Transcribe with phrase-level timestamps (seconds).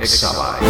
[0.00, 0.67] Exabyte.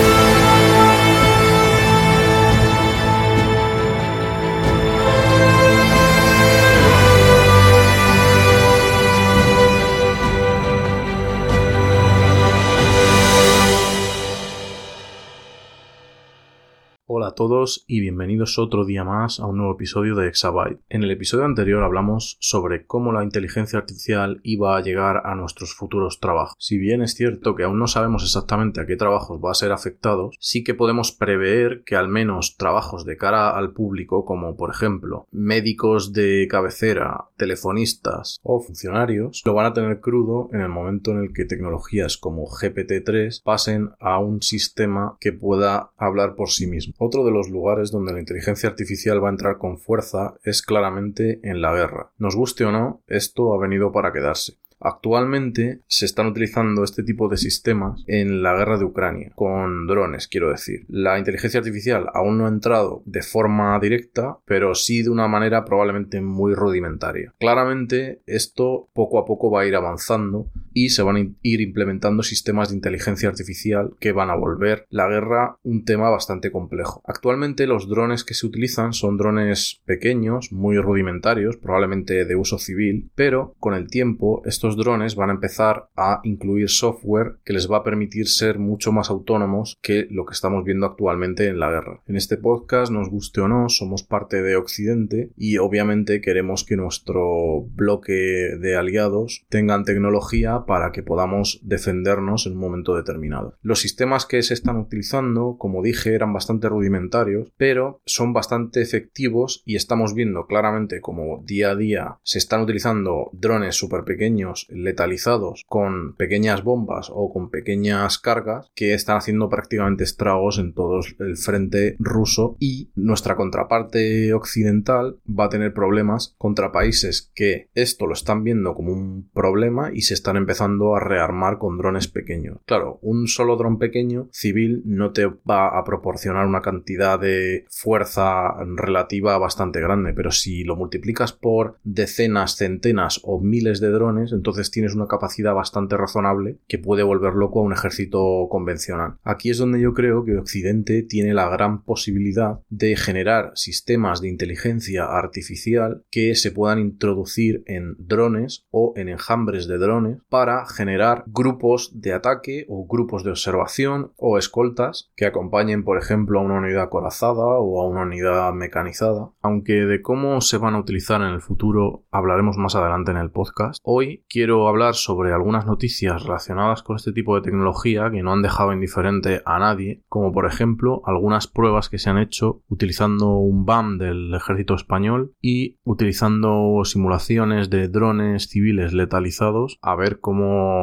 [17.39, 20.81] Todos y bienvenidos otro día más a un nuevo episodio de Exabyte.
[20.89, 25.73] En el episodio anterior hablamos sobre cómo la inteligencia artificial iba a llegar a nuestros
[25.73, 26.57] futuros trabajos.
[26.59, 29.71] Si bien es cierto que aún no sabemos exactamente a qué trabajos va a ser
[29.71, 34.71] afectados, sí que podemos prever que al menos trabajos de cara al público como por
[34.71, 41.13] ejemplo médicos de cabecera, telefonistas o funcionarios lo van a tener crudo en el momento
[41.13, 46.67] en el que tecnologías como GPT-3 pasen a un sistema que pueda hablar por sí
[46.67, 46.95] mismo.
[46.99, 51.41] Otro de los lugares donde la inteligencia artificial va a entrar con fuerza es claramente
[51.43, 52.11] en la guerra.
[52.19, 54.59] Nos guste o no, esto ha venido para quedarse.
[54.81, 60.29] Actualmente se están utilizando este tipo de sistemas en la guerra de Ucrania, con drones,
[60.29, 60.85] quiero decir.
[60.89, 65.65] La inteligencia artificial aún no ha entrado de forma directa, pero sí de una manera
[65.65, 67.35] probablemente muy rudimentaria.
[67.41, 70.47] Claramente esto poco a poco va a ir avanzando
[70.79, 75.09] y se van a ir implementando sistemas de inteligencia artificial que van a volver la
[75.09, 77.03] guerra un tema bastante complejo.
[77.05, 83.11] Actualmente los drones que se utilizan son drones pequeños, muy rudimentarios, probablemente de uso civil,
[83.17, 87.79] pero con el tiempo estos drones van a empezar a incluir software que les va
[87.79, 92.03] a permitir ser mucho más autónomos que lo que estamos viendo actualmente en la guerra.
[92.07, 96.77] En este podcast, nos guste o no, somos parte de Occidente y obviamente queremos que
[96.77, 103.57] nuestro bloque de aliados tengan tecnología para que podamos defendernos en un momento determinado.
[103.63, 109.63] Los sistemas que se están utilizando, como dije, eran bastante rudimentarios, pero son bastante efectivos
[109.65, 115.65] y estamos viendo claramente como día a día se están utilizando drones súper pequeños letalizados
[115.67, 121.39] con pequeñas bombas o con pequeñas cargas que están haciendo prácticamente estragos en todo el
[121.39, 128.13] frente ruso y nuestra contraparte occidental va a tener problemas contra países que esto lo
[128.13, 132.59] están viendo como un problema y se están empezando a rearmar con drones pequeños.
[132.67, 138.55] Claro, un solo dron pequeño civil no te va a proporcionar una cantidad de fuerza
[138.77, 144.71] relativa bastante grande, pero si lo multiplicas por decenas, centenas o miles de drones, entonces
[144.71, 149.17] tienes una capacidad bastante razonable que puede volver loco a un ejército convencional.
[149.25, 154.29] Aquí es donde yo creo que Occidente tiene la gran posibilidad de generar sistemas de
[154.29, 161.25] inteligencia artificial que se puedan introducir en drones o en enjambres de drones para generar
[161.27, 166.59] grupos de ataque o grupos de observación o escoltas que acompañen por ejemplo a una
[166.59, 169.31] unidad acorazada o a una unidad mecanizada.
[169.43, 173.31] Aunque de cómo se van a utilizar en el futuro hablaremos más adelante en el
[173.31, 178.33] podcast, hoy quiero hablar sobre algunas noticias relacionadas con este tipo de tecnología que no
[178.33, 183.37] han dejado indiferente a nadie, como por ejemplo algunas pruebas que se han hecho utilizando
[183.37, 190.28] un BAM del ejército español y utilizando simulaciones de drones civiles letalizados a ver cómo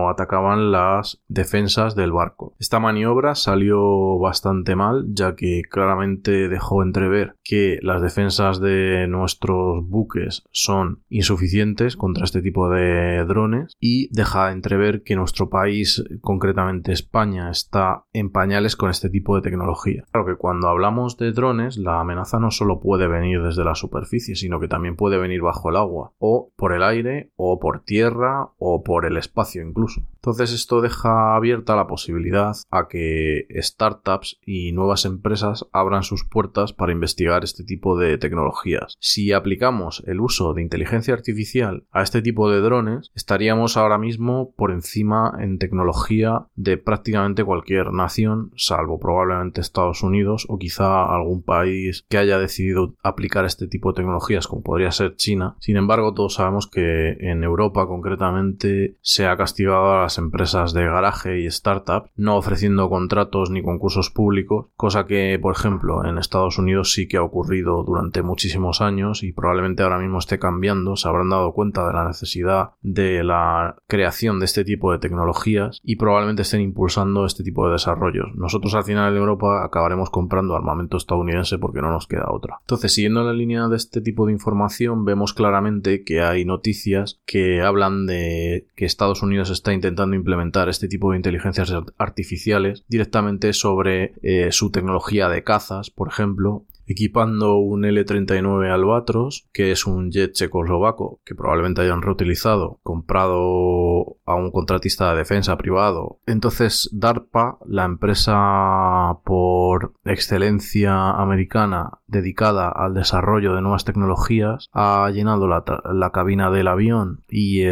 [0.10, 2.56] atacaban las defensas del barco.
[2.60, 9.88] Esta maniobra salió bastante mal, ya que claramente dejó entrever que las defensas de nuestros
[9.88, 16.92] buques son insuficientes contra este tipo de drones y deja entrever que nuestro país, concretamente
[16.92, 20.06] España, está en pañales con este tipo de tecnología.
[20.12, 24.36] Claro que cuando hablamos de drones, la amenaza no solo puede venir desde la superficie,
[24.36, 28.50] sino que también puede venir bajo el agua, o por el aire, o por tierra,
[28.58, 30.02] o por el espacio incluso.
[30.16, 36.74] Entonces esto deja abierta la posibilidad a que startups y nuevas empresas abran sus puertas
[36.74, 38.96] para investigar este tipo de tecnologías.
[39.00, 44.52] Si aplicamos el uso de inteligencia artificial a este tipo de drones, estaríamos ahora mismo
[44.56, 51.44] por encima en tecnología de prácticamente cualquier nación, salvo probablemente Estados Unidos o quizá algún
[51.44, 55.56] país que haya decidido aplicar este tipo de tecnologías como podría ser China.
[55.60, 60.86] Sin embargo, todos sabemos que en Europa concretamente se ha castigado a las empresas de
[60.86, 66.58] garaje y startup, no ofreciendo contratos ni concursos públicos, cosa que, por ejemplo, en Estados
[66.58, 71.08] Unidos sí que ha ocurrido durante muchísimos años y probablemente ahora mismo esté cambiando, se
[71.08, 75.96] habrán dado cuenta de la necesidad de la creación de este tipo de tecnologías y
[75.96, 78.28] probablemente estén impulsando este tipo de desarrollos.
[78.36, 82.58] Nosotros al final en Europa acabaremos comprando armamento estadounidense porque no nos queda otra.
[82.62, 87.62] Entonces, siguiendo la línea de este tipo de información, vemos claramente que hay noticias que
[87.62, 94.14] hablan de que Estados Unidos está intentando implementar este tipo de inteligencias artificiales directamente sobre
[94.22, 100.34] eh, su tecnología de cazas, por ejemplo, equipando un L-39 Albatros, que es un jet
[100.34, 106.20] checoslovaco que probablemente hayan reutilizado, comprado a un contratista de defensa privado.
[106.26, 115.48] Entonces DARPA, la empresa por excelencia americana dedicada al desarrollo de nuevas tecnologías, ha llenado
[115.48, 117.64] la, cabina del avión y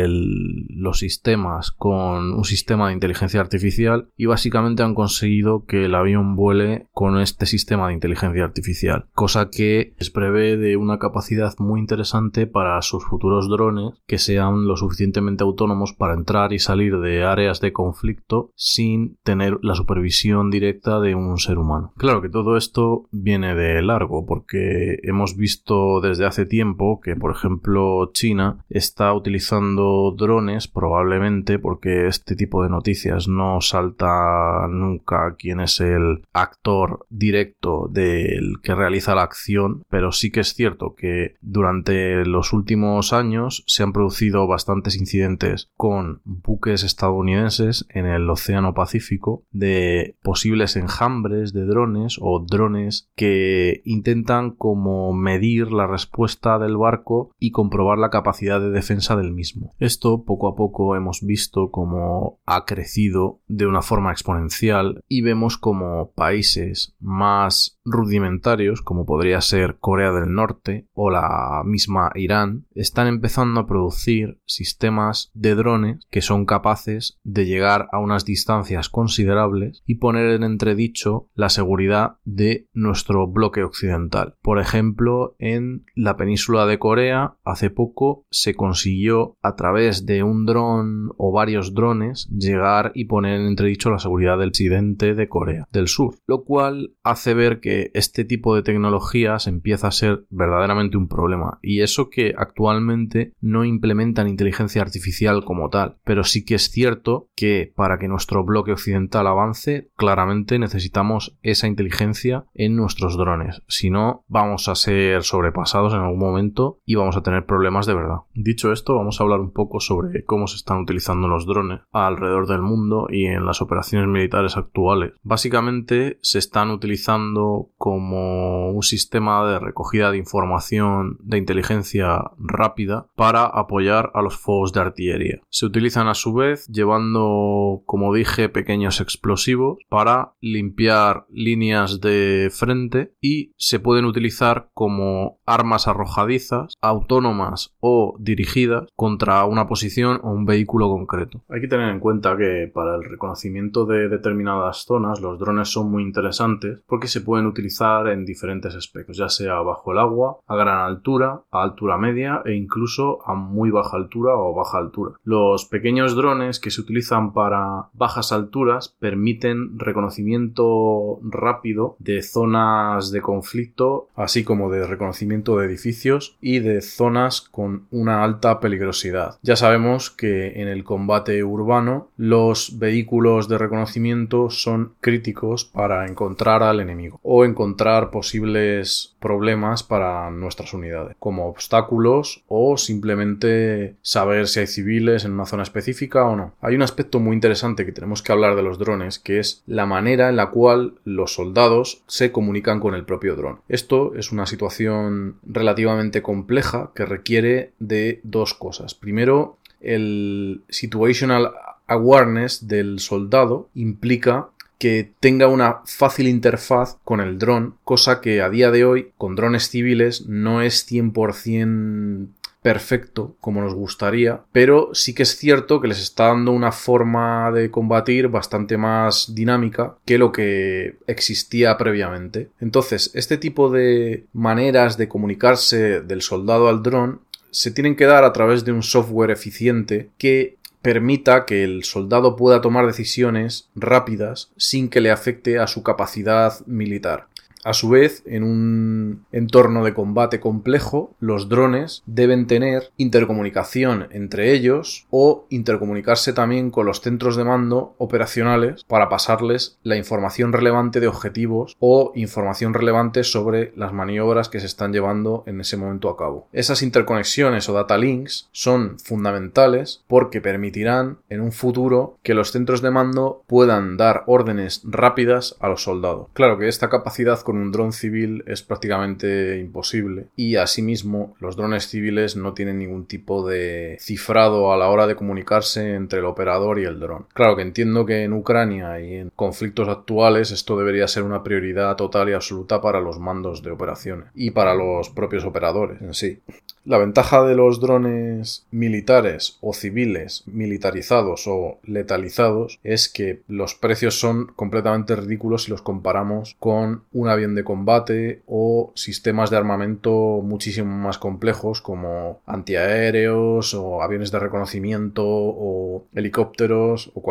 [0.69, 6.35] los sistemas con un sistema de inteligencia artificial y básicamente han conseguido que el avión
[6.35, 11.79] vuele con este sistema de inteligencia artificial, cosa que les prevé de una capacidad muy
[11.79, 17.23] interesante para sus futuros drones que sean lo suficientemente autónomos para entrar y salir de
[17.23, 21.93] áreas de conflicto sin tener la supervisión directa de un ser humano.
[21.97, 27.31] Claro que todo esto viene de largo porque hemos visto desde hace tiempo que por
[27.31, 35.59] ejemplo China está utilizando drones probablemente porque este tipo de noticias no salta nunca quién
[35.59, 41.35] es el actor directo del que realiza la acción, pero sí que es cierto que
[41.41, 48.73] durante los últimos años se han producido bastantes incidentes con buques estadounidenses en el Océano
[48.73, 56.77] Pacífico de posibles enjambres de drones o drones que intentan como medir la respuesta del
[56.77, 59.73] barco y comprobar la capacidad de defensa del mismo.
[59.79, 65.57] Esto poco a poco hemos visto como ha crecido de una forma exponencial y vemos
[65.57, 73.07] como países más rudimentarios como podría ser Corea del Norte o la misma Irán están
[73.07, 79.83] empezando a producir sistemas de drones que son capaces de llegar a unas distancias considerables
[79.85, 84.35] y poner en entredicho la seguridad de nuestro bloque occidental.
[84.41, 90.45] Por ejemplo, en la península de Corea hace poco se consiguió a través de un
[90.45, 95.67] dron o varios drones llegar y poner en entredicho la seguridad del occidente de Corea
[95.71, 100.97] del Sur, lo cual hace ver que este tipo de tecnologías empieza a ser verdaderamente
[100.97, 106.55] un problema y eso que actualmente no implementan inteligencia artificial como tal, pero sí que
[106.55, 113.17] es cierto que para que nuestro bloque occidental avance, claramente necesitamos esa inteligencia en nuestros
[113.17, 117.85] drones, si no vamos a ser sobrepasados en algún momento y vamos a tener problemas
[117.85, 118.17] de verdad.
[118.33, 122.47] Dicho esto, vamos a hablar un poco sobre cómo se están utilizando los drones alrededor
[122.47, 125.13] del mundo y en las operaciones militares actuales.
[125.21, 133.45] Básicamente se están utilizando como un sistema de recogida de información de inteligencia rápida para
[133.45, 135.41] apoyar a los fuegos de artillería.
[135.49, 143.13] Se utilizan a su vez llevando, como dije, pequeños explosivos para limpiar líneas de frente
[143.21, 150.45] y se pueden utilizar como armas arrojadizas, autónomas o dirigidas contra una posición o un
[150.45, 151.41] vehículo concreto.
[151.49, 155.91] Hay que tener en cuenta que para el reconocimiento de determinadas zonas los drones son
[155.91, 160.55] muy interesantes porque se pueden utilizar en diferentes aspectos, ya sea bajo el agua, a
[160.55, 165.13] gran altura, a altura media e incluso a muy baja altura o baja altura.
[165.23, 173.21] Los pequeños drones que se utilizan para bajas alturas permiten reconocimiento rápido de zonas de
[173.21, 179.37] conflicto, así como de reconocimiento de edificios y de zonas con una alta peligrosidad.
[179.41, 186.63] Ya sabemos que en el combate urbano los vehículos de reconocimiento son críticos para encontrar
[186.63, 194.67] al enemigo encontrar posibles problemas para nuestras unidades, como obstáculos o simplemente saber si hay
[194.67, 196.53] civiles en una zona específica o no.
[196.61, 199.85] Hay un aspecto muy interesante que tenemos que hablar de los drones, que es la
[199.85, 203.61] manera en la cual los soldados se comunican con el propio dron.
[203.69, 208.93] Esto es una situación relativamente compleja que requiere de dos cosas.
[208.93, 211.51] Primero, el situational
[211.87, 218.49] awareness del soldado implica que tenga una fácil interfaz con el dron, cosa que a
[218.49, 222.27] día de hoy con drones civiles no es 100%
[222.63, 227.51] perfecto como nos gustaría, pero sí que es cierto que les está dando una forma
[227.51, 232.49] de combatir bastante más dinámica que lo que existía previamente.
[232.59, 237.19] Entonces, este tipo de maneras de comunicarse del soldado al dron
[237.51, 242.35] se tienen que dar a través de un software eficiente que permita que el soldado
[242.35, 247.27] pueda tomar decisiones rápidas sin que le afecte a su capacidad militar.
[247.63, 254.53] A su vez, en un entorno de combate complejo, los drones deben tener intercomunicación entre
[254.53, 260.99] ellos o intercomunicarse también con los centros de mando operacionales para pasarles la información relevante
[260.99, 266.09] de objetivos o información relevante sobre las maniobras que se están llevando en ese momento
[266.09, 266.47] a cabo.
[266.51, 272.81] Esas interconexiones o data links son fundamentales porque permitirán en un futuro que los centros
[272.81, 276.27] de mando puedan dar órdenes rápidas a los soldados.
[276.33, 281.87] Claro que esta capacidad con un dron civil es prácticamente imposible y asimismo los drones
[281.87, 286.79] civiles no tienen ningún tipo de cifrado a la hora de comunicarse entre el operador
[286.79, 287.25] y el dron.
[287.33, 291.95] Claro que entiendo que en Ucrania y en conflictos actuales esto debería ser una prioridad
[291.95, 296.39] total y absoluta para los mandos de operaciones y para los propios operadores en sí.
[296.85, 304.19] La ventaja de los drones militares o civiles militarizados o letalizados es que los precios
[304.19, 310.41] son completamente ridículos si los comparamos con un avión de combate o sistemas de armamento
[310.43, 317.23] muchísimo más complejos como antiaéreos o aviones de reconocimiento o helicópteros o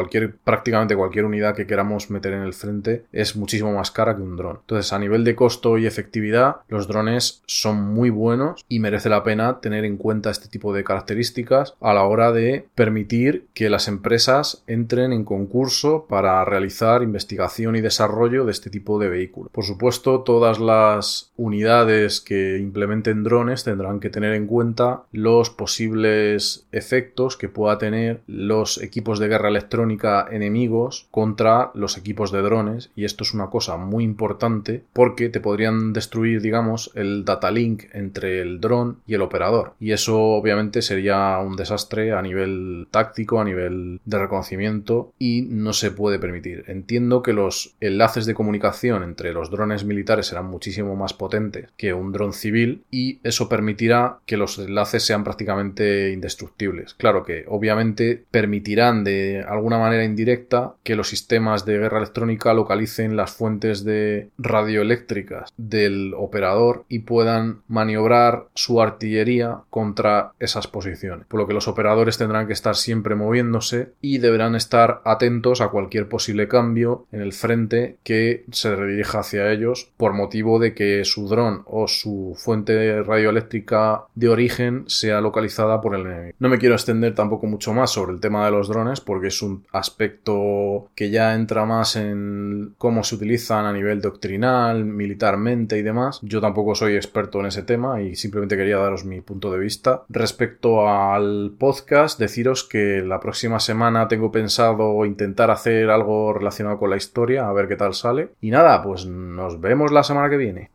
[0.44, 4.37] prácticamente cualquier unidad que queramos meter en el frente es muchísimo más cara que un
[4.37, 4.61] dron.
[4.62, 9.23] Entonces a nivel de costo y efectividad los drones son muy buenos y merece la
[9.23, 13.89] pena tener en cuenta este tipo de características a la hora de permitir que las
[13.89, 19.51] empresas entren en concurso para realizar investigación y desarrollo de este tipo de vehículos.
[19.53, 26.67] Por supuesto, todas las unidades que implementen drones tendrán que tener en cuenta los posibles
[26.73, 32.91] efectos que pueda tener los equipos de guerra electrónica enemigos contra los equipos de drones
[32.95, 37.85] y esto es una cosa muy importante porque te podrían destruir digamos el data link
[37.93, 39.32] entre el dron y el operador.
[39.81, 45.73] Y eso obviamente sería un desastre a nivel táctico, a nivel de reconocimiento y no
[45.73, 46.65] se puede permitir.
[46.67, 51.95] Entiendo que los enlaces de comunicación entre los drones militares serán muchísimo más potentes que
[51.95, 56.95] un dron civil y eso permitirá que los enlaces sean prácticamente indestructibles.
[56.95, 63.17] Claro que obviamente permitirán de alguna manera indirecta que los sistemas de guerra electrónica localicen
[63.17, 69.22] las fuentes de radioeléctricas del operador y puedan maniobrar su artillería
[69.71, 74.55] contra esas posiciones, por lo que los operadores tendrán que estar siempre moviéndose y deberán
[74.55, 80.12] estar atentos a cualquier posible cambio en el frente que se redirija hacia ellos por
[80.12, 86.07] motivo de que su dron o su fuente radioeléctrica de origen sea localizada por el
[86.07, 86.37] enemigo.
[86.38, 89.43] No me quiero extender tampoco mucho más sobre el tema de los drones porque es
[89.43, 95.83] un aspecto que ya entra más en cómo se utilizan a nivel doctrinal, militarmente y
[95.83, 96.19] demás.
[96.23, 100.04] Yo tampoco soy experto en ese tema y simplemente quería daros mi punto de vista.
[100.09, 106.90] Respecto al podcast, deciros que la próxima semana tengo pensado intentar hacer algo relacionado con
[106.90, 108.31] la historia, a ver qué tal sale.
[108.40, 110.71] Y nada, pues nos vemos la semana que viene.